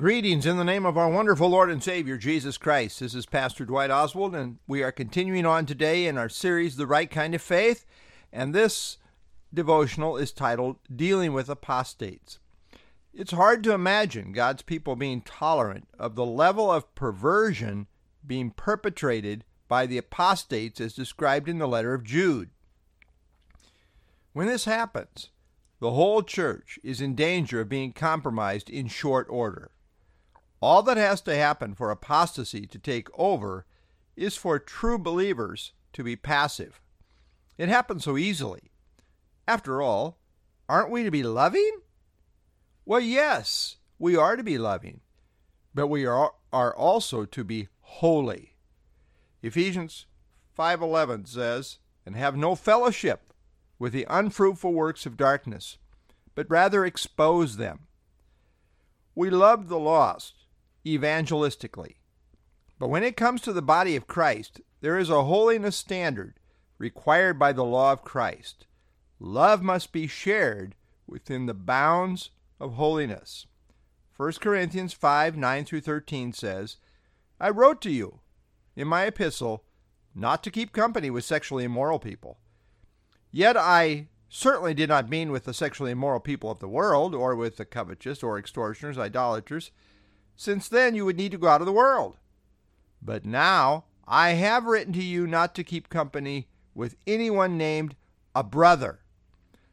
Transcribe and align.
Greetings 0.00 0.46
in 0.46 0.56
the 0.56 0.64
name 0.64 0.86
of 0.86 0.96
our 0.96 1.10
wonderful 1.10 1.50
Lord 1.50 1.68
and 1.68 1.84
Savior, 1.84 2.16
Jesus 2.16 2.56
Christ. 2.56 3.00
This 3.00 3.14
is 3.14 3.26
Pastor 3.26 3.66
Dwight 3.66 3.90
Oswald, 3.90 4.34
and 4.34 4.56
we 4.66 4.82
are 4.82 4.90
continuing 4.90 5.44
on 5.44 5.66
today 5.66 6.06
in 6.06 6.16
our 6.16 6.30
series, 6.30 6.76
The 6.76 6.86
Right 6.86 7.10
Kind 7.10 7.34
of 7.34 7.42
Faith. 7.42 7.84
And 8.32 8.54
this 8.54 8.96
devotional 9.52 10.16
is 10.16 10.32
titled 10.32 10.76
Dealing 10.90 11.34
with 11.34 11.50
Apostates. 11.50 12.38
It's 13.12 13.32
hard 13.32 13.62
to 13.64 13.74
imagine 13.74 14.32
God's 14.32 14.62
people 14.62 14.96
being 14.96 15.20
tolerant 15.20 15.86
of 15.98 16.14
the 16.14 16.24
level 16.24 16.72
of 16.72 16.94
perversion 16.94 17.86
being 18.26 18.52
perpetrated 18.52 19.44
by 19.68 19.84
the 19.84 19.98
apostates 19.98 20.80
as 20.80 20.94
described 20.94 21.46
in 21.46 21.58
the 21.58 21.68
letter 21.68 21.92
of 21.92 22.04
Jude. 22.04 22.48
When 24.32 24.46
this 24.46 24.64
happens, 24.64 25.28
the 25.78 25.92
whole 25.92 26.22
church 26.22 26.78
is 26.82 27.02
in 27.02 27.14
danger 27.14 27.60
of 27.60 27.68
being 27.68 27.92
compromised 27.92 28.70
in 28.70 28.88
short 28.88 29.26
order. 29.28 29.70
All 30.60 30.82
that 30.82 30.98
has 30.98 31.22
to 31.22 31.34
happen 31.34 31.74
for 31.74 31.90
apostasy 31.90 32.66
to 32.66 32.78
take 32.78 33.08
over 33.18 33.64
is 34.14 34.36
for 34.36 34.58
true 34.58 34.98
believers 34.98 35.72
to 35.94 36.04
be 36.04 36.16
passive. 36.16 36.80
It 37.56 37.70
happens 37.70 38.04
so 38.04 38.18
easily. 38.18 38.70
After 39.48 39.80
all, 39.80 40.18
aren't 40.68 40.90
we 40.90 41.02
to 41.02 41.10
be 41.10 41.22
loving? 41.22 41.80
Well, 42.84 43.00
yes, 43.00 43.76
we 43.98 44.16
are 44.16 44.36
to 44.36 44.42
be 44.42 44.58
loving, 44.58 45.00
but 45.74 45.86
we 45.86 46.04
are, 46.04 46.34
are 46.52 46.74
also 46.74 47.24
to 47.24 47.44
be 47.44 47.68
holy. 47.80 48.56
Ephesians 49.42 50.06
5:11 50.56 51.26
says, 51.26 51.78
"And 52.04 52.16
have 52.16 52.36
no 52.36 52.54
fellowship 52.54 53.32
with 53.78 53.92
the 53.94 54.06
unfruitful 54.10 54.74
works 54.74 55.06
of 55.06 55.16
darkness, 55.16 55.78
but 56.34 56.50
rather 56.50 56.84
expose 56.84 57.56
them." 57.56 57.86
We 59.14 59.30
love 59.30 59.68
the 59.68 59.78
lost 59.78 60.39
evangelistically. 60.84 61.96
But 62.78 62.88
when 62.88 63.02
it 63.02 63.16
comes 63.16 63.40
to 63.42 63.52
the 63.52 63.62
body 63.62 63.96
of 63.96 64.06
Christ, 64.06 64.60
there 64.80 64.98
is 64.98 65.10
a 65.10 65.24
holiness 65.24 65.76
standard 65.76 66.34
required 66.78 67.38
by 67.38 67.52
the 67.52 67.64
law 67.64 67.92
of 67.92 68.04
Christ. 68.04 68.66
Love 69.18 69.62
must 69.62 69.92
be 69.92 70.06
shared 70.06 70.74
within 71.06 71.46
the 71.46 71.54
bounds 71.54 72.30
of 72.58 72.74
holiness. 72.74 73.46
1 74.16 74.32
Corinthians 74.40 74.92
5 74.92 75.36
9 75.36 75.64
through 75.64 75.80
13 75.80 76.32
says, 76.32 76.76
I 77.38 77.50
wrote 77.50 77.80
to 77.82 77.90
you 77.90 78.20
in 78.76 78.88
my 78.88 79.04
epistle 79.04 79.64
not 80.14 80.42
to 80.42 80.50
keep 80.50 80.72
company 80.72 81.10
with 81.10 81.24
sexually 81.24 81.64
immoral 81.64 81.98
people. 81.98 82.38
Yet 83.30 83.56
I 83.56 84.08
certainly 84.28 84.74
did 84.74 84.88
not 84.88 85.08
mean 85.08 85.30
with 85.30 85.44
the 85.44 85.54
sexually 85.54 85.90
immoral 85.90 86.20
people 86.20 86.50
of 86.50 86.58
the 86.58 86.68
world, 86.68 87.14
or 87.14 87.34
with 87.36 87.56
the 87.56 87.64
covetous, 87.64 88.22
or 88.22 88.38
extortioners, 88.38 88.98
idolaters 88.98 89.70
since 90.40 90.68
then 90.68 90.94
you 90.94 91.04
would 91.04 91.18
need 91.18 91.30
to 91.32 91.36
go 91.36 91.48
out 91.48 91.60
of 91.60 91.66
the 91.66 91.72
world. 91.72 92.16
But 93.02 93.26
now 93.26 93.84
I 94.08 94.30
have 94.30 94.64
written 94.64 94.94
to 94.94 95.04
you 95.04 95.26
not 95.26 95.54
to 95.54 95.62
keep 95.62 95.90
company 95.90 96.48
with 96.74 96.96
anyone 97.06 97.58
named 97.58 97.94
a 98.34 98.42
brother 98.42 99.00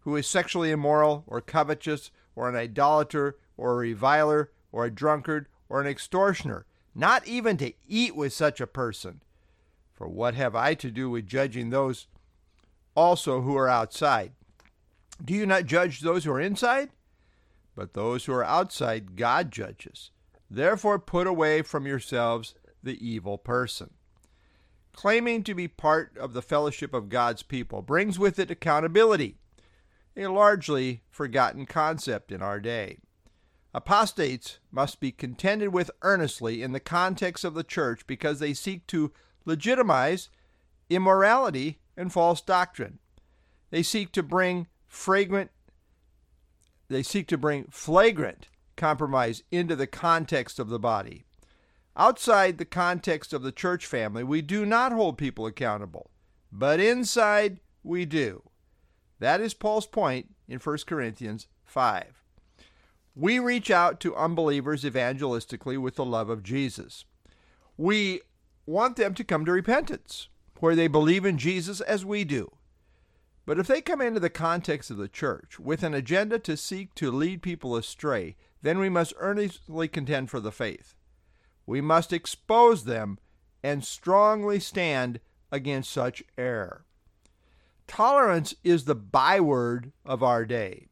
who 0.00 0.14
is 0.16 0.26
sexually 0.26 0.70
immoral 0.70 1.24
or 1.26 1.40
covetous 1.40 2.10
or 2.36 2.46
an 2.46 2.56
idolater 2.56 3.38
or 3.56 3.72
a 3.72 3.76
reviler 3.76 4.50
or 4.70 4.84
a 4.84 4.90
drunkard 4.90 5.46
or 5.70 5.80
an 5.80 5.86
extortioner, 5.86 6.66
not 6.94 7.26
even 7.26 7.56
to 7.56 7.72
eat 7.88 8.14
with 8.14 8.34
such 8.34 8.60
a 8.60 8.66
person. 8.66 9.22
For 9.94 10.08
what 10.08 10.34
have 10.34 10.54
I 10.54 10.74
to 10.74 10.90
do 10.90 11.08
with 11.08 11.26
judging 11.26 11.70
those 11.70 12.06
also 12.94 13.40
who 13.40 13.56
are 13.56 13.68
outside? 13.68 14.32
Do 15.24 15.32
you 15.32 15.46
not 15.46 15.64
judge 15.64 16.00
those 16.00 16.24
who 16.24 16.32
are 16.32 16.40
inside? 16.40 16.90
But 17.74 17.94
those 17.94 18.26
who 18.26 18.34
are 18.34 18.44
outside 18.44 19.16
God 19.16 19.50
judges. 19.50 20.10
Therefore, 20.50 20.98
put 20.98 21.26
away 21.26 21.62
from 21.62 21.86
yourselves 21.86 22.54
the 22.82 22.98
evil 23.06 23.38
person. 23.38 23.90
Claiming 24.92 25.44
to 25.44 25.54
be 25.54 25.68
part 25.68 26.16
of 26.18 26.32
the 26.32 26.42
fellowship 26.42 26.92
of 26.92 27.08
God's 27.08 27.42
people 27.42 27.82
brings 27.82 28.18
with 28.18 28.38
it 28.38 28.50
accountability, 28.50 29.36
a 30.16 30.26
largely 30.26 31.02
forgotten 31.10 31.66
concept 31.66 32.32
in 32.32 32.42
our 32.42 32.58
day. 32.58 32.98
Apostates 33.72 34.58
must 34.72 34.98
be 34.98 35.12
contended 35.12 35.72
with 35.72 35.92
earnestly 36.02 36.62
in 36.62 36.72
the 36.72 36.80
context 36.80 37.44
of 37.44 37.54
the 37.54 37.62
church 37.62 38.04
because 38.06 38.40
they 38.40 38.52
seek 38.52 38.86
to 38.88 39.12
legitimize 39.44 40.28
immorality 40.88 41.78
and 41.96 42.12
false 42.12 42.40
doctrine. 42.40 42.98
They 43.70 43.84
seek 43.84 44.10
to 44.12 44.22
bring 44.24 44.66
fragrant 44.88 45.52
they 46.88 47.04
seek 47.04 47.28
to 47.28 47.38
bring 47.38 47.66
flagrant 47.70 48.48
compromise 48.80 49.42
into 49.52 49.76
the 49.76 49.86
context 49.86 50.58
of 50.58 50.70
the 50.70 50.78
body. 50.78 51.24
Outside 51.96 52.56
the 52.56 52.64
context 52.64 53.34
of 53.34 53.42
the 53.42 53.52
church 53.52 53.84
family, 53.84 54.24
we 54.24 54.40
do 54.40 54.64
not 54.64 54.90
hold 54.90 55.18
people 55.18 55.44
accountable, 55.44 56.10
but 56.50 56.80
inside 56.80 57.60
we 57.82 58.06
do. 58.06 58.42
That 59.18 59.42
is 59.42 59.52
Paul's 59.52 59.86
point 59.86 60.34
in 60.48 60.58
1 60.58 60.78
Corinthians 60.86 61.46
5. 61.66 62.24
We 63.14 63.38
reach 63.38 63.70
out 63.70 64.00
to 64.00 64.16
unbelievers 64.16 64.82
evangelistically 64.82 65.76
with 65.76 65.96
the 65.96 66.04
love 66.06 66.30
of 66.30 66.42
Jesus. 66.42 67.04
We 67.76 68.22
want 68.64 68.96
them 68.96 69.12
to 69.12 69.24
come 69.24 69.44
to 69.44 69.52
repentance, 69.52 70.28
where 70.60 70.74
they 70.74 70.88
believe 70.88 71.26
in 71.26 71.36
Jesus 71.36 71.82
as 71.82 72.02
we 72.02 72.24
do. 72.24 72.50
But 73.44 73.58
if 73.58 73.66
they 73.66 73.82
come 73.82 74.00
into 74.00 74.20
the 74.20 74.30
context 74.30 74.90
of 74.90 74.96
the 74.96 75.08
church 75.08 75.58
with 75.58 75.82
an 75.82 75.92
agenda 75.92 76.38
to 76.38 76.56
seek 76.56 76.94
to 76.94 77.10
lead 77.10 77.42
people 77.42 77.76
astray, 77.76 78.36
then 78.62 78.78
we 78.78 78.88
must 78.88 79.14
earnestly 79.18 79.88
contend 79.88 80.30
for 80.30 80.40
the 80.40 80.52
faith. 80.52 80.94
We 81.66 81.80
must 81.80 82.12
expose 82.12 82.84
them 82.84 83.18
and 83.62 83.84
strongly 83.84 84.60
stand 84.60 85.20
against 85.52 85.90
such 85.90 86.22
error. 86.36 86.84
Tolerance 87.86 88.54
is 88.62 88.84
the 88.84 88.94
byword 88.94 89.92
of 90.04 90.22
our 90.22 90.44
day, 90.44 90.88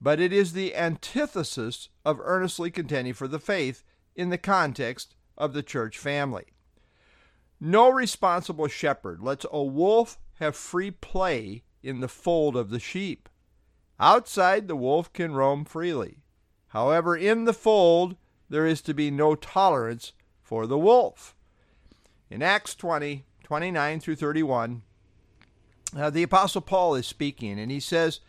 but 0.00 0.20
it 0.20 0.32
is 0.32 0.52
the 0.52 0.74
antithesis 0.76 1.88
of 2.04 2.20
earnestly 2.22 2.70
contending 2.70 3.14
for 3.14 3.26
the 3.26 3.38
faith 3.38 3.82
in 4.14 4.30
the 4.30 4.38
context 4.38 5.14
of 5.38 5.52
the 5.52 5.62
church 5.62 5.98
family. 5.98 6.44
No 7.58 7.88
responsible 7.90 8.68
shepherd 8.68 9.22
lets 9.22 9.46
a 9.50 9.62
wolf 9.62 10.18
have 10.38 10.54
free 10.54 10.90
play 10.90 11.62
in 11.82 12.00
the 12.00 12.08
fold 12.08 12.56
of 12.56 12.70
the 12.70 12.80
sheep. 12.80 13.28
Outside, 13.98 14.68
the 14.68 14.76
wolf 14.76 15.12
can 15.12 15.32
roam 15.32 15.64
freely. 15.64 16.18
However, 16.68 17.16
in 17.16 17.44
the 17.44 17.52
fold, 17.52 18.16
there 18.48 18.66
is 18.66 18.80
to 18.82 18.94
be 18.94 19.10
no 19.10 19.34
tolerance 19.34 20.12
for 20.42 20.66
the 20.66 20.78
wolf. 20.78 21.34
In 22.30 22.42
Acts 22.42 22.74
20, 22.74 23.24
29 23.42 24.00
through 24.00 24.16
31, 24.16 24.82
uh, 25.96 26.10
the 26.10 26.22
Apostle 26.22 26.60
Paul 26.60 26.94
is 26.94 27.06
speaking, 27.06 27.58
and 27.58 27.70
he 27.70 27.80
says, 27.80 28.20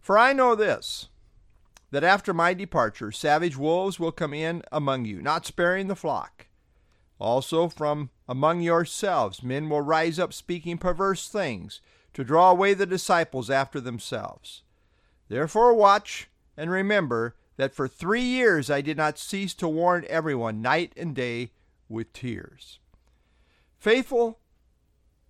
For 0.00 0.18
I 0.18 0.32
know 0.32 0.54
this, 0.54 1.08
that 1.90 2.04
after 2.04 2.34
my 2.34 2.54
departure, 2.54 3.12
savage 3.12 3.56
wolves 3.56 4.00
will 4.00 4.12
come 4.12 4.34
in 4.34 4.62
among 4.72 5.04
you, 5.04 5.20
not 5.20 5.46
sparing 5.46 5.88
the 5.88 5.96
flock. 5.96 6.46
Also, 7.18 7.68
from 7.68 8.10
among 8.28 8.60
yourselves, 8.60 9.42
men 9.42 9.68
will 9.68 9.80
rise 9.80 10.18
up 10.18 10.32
speaking 10.32 10.78
perverse 10.78 11.28
things 11.28 11.80
to 12.12 12.24
draw 12.24 12.50
away 12.50 12.74
the 12.74 12.86
disciples 12.86 13.50
after 13.50 13.80
themselves. 13.80 14.62
Therefore, 15.28 15.74
watch 15.74 16.28
and 16.56 16.70
remember 16.70 17.36
that 17.56 17.74
for 17.74 17.88
three 17.88 18.22
years 18.22 18.70
I 18.70 18.80
did 18.80 18.96
not 18.96 19.18
cease 19.18 19.54
to 19.54 19.68
warn 19.68 20.04
everyone 20.08 20.62
night 20.62 20.92
and 20.96 21.14
day 21.14 21.52
with 21.88 22.12
tears. 22.12 22.80
Faithful 23.78 24.40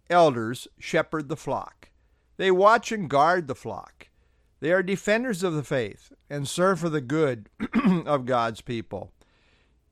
elders 0.09 0.69
shepherd 0.79 1.29
the 1.29 1.37
flock. 1.37 1.91
They 2.37 2.51
watch 2.51 2.93
and 2.93 3.09
guard 3.09 3.47
the 3.47 3.55
flock. 3.55 4.09
They 4.61 4.73
are 4.73 4.83
defenders 4.83 5.43
of 5.43 5.55
the 5.55 5.63
faith 5.63 6.13
and 6.31 6.49
serve 6.49 6.81
for 6.81 6.89
the 6.89 7.01
good 7.01 7.51
of 8.07 8.27
God's 8.27 8.61
people. 8.61 9.13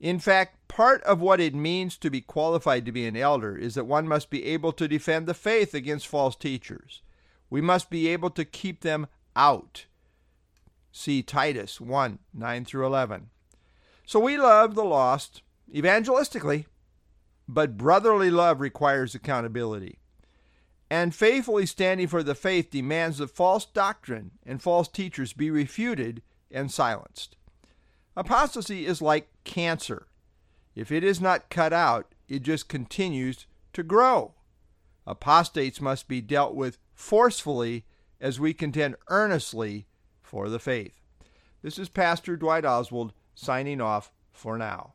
In 0.01 0.19
fact, 0.19 0.67
part 0.67 1.03
of 1.03 1.21
what 1.21 1.41
it 1.41 1.55
means 1.55 1.97
to 1.99 2.11
be 2.11 2.21
qualified 2.21 2.85
to 2.87 2.93
be 2.93 3.07
an 3.07 3.17
elder 3.17 3.57
is 3.57 3.75
that 3.75 3.85
one 3.85 4.09
must 4.09 4.31
be 4.31 4.45
able 4.47 4.73
to 4.73 4.89
defend 4.89 5.27
the 5.27 5.35
faith 5.35 5.75
against 5.75 6.09
false 6.09 6.35
teachers. 6.35 7.03
We 7.51 7.61
must 7.61 7.91
be 7.91 8.09
able 8.09 8.31
to 8.31 8.45
keep 8.45 8.81
them 8.81 9.07
out 9.37 9.87
See 10.93 11.23
Titus 11.23 11.81
1 11.81 12.19
9 12.35 12.65
through 12.65 12.87
11. 12.87 13.31
So 14.07 14.21
we 14.21 14.37
love 14.37 14.75
the 14.75 14.85
lost 14.85 15.43
evangelistically, 15.75 16.67
but 17.49 17.79
brotherly 17.79 18.31
love 18.31 18.61
requires 18.61 19.15
accountability. 19.15 19.99
And 20.91 21.15
faithfully 21.15 21.65
standing 21.65 22.07
for 22.07 22.23
the 22.23 22.35
faith 22.35 22.71
demands 22.71 23.17
that 23.19 23.31
false 23.31 23.65
doctrine 23.65 24.33
and 24.45 24.61
false 24.61 24.87
teachers 24.87 25.33
be 25.33 25.51
refuted 25.51 26.21
and 26.51 26.71
silenced. 26.71 27.37
Apostasy 28.15 28.85
is 28.85 29.01
like 29.01 29.31
cancer. 29.45 30.09
If 30.75 30.93
it 30.93 31.03
is 31.03 31.21
not 31.21 31.49
cut 31.49 31.73
out, 31.73 32.15
it 32.29 32.43
just 32.43 32.69
continues 32.69 33.47
to 33.73 33.83
grow. 33.83 34.35
Apostates 35.07 35.81
must 35.81 36.09
be 36.09 36.21
dealt 36.21 36.55
with 36.55 36.77
forcefully 36.93 37.87
as 38.21 38.39
we 38.39 38.53
contend 38.53 38.97
earnestly 39.09 39.87
for 40.33 40.49
the 40.49 40.59
faith. 40.59 40.99
This 41.61 41.79
is 41.79 41.91
Pastor 41.91 42.37
Dwight 42.39 42.65
Oswald 42.65 43.13
signing 43.35 43.83
off 43.83 44.11
for 44.33 44.57
now. 44.57 44.95